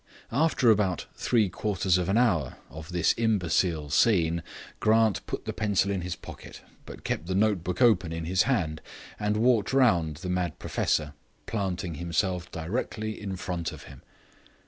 [0.31, 4.41] After about three quarters of an hour of this imbecile scene,
[4.79, 8.41] Grant put the pencil in his pocket, but kept the note book open in his
[8.49, 8.81] hand,
[9.19, 11.13] and walking round the mad professor,
[11.45, 14.01] planted himself directly in front of him.